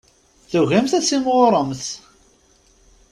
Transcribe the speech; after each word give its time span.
Tugimt 0.49 0.91
ad 0.97 1.03
timɣuremt. 1.05 1.83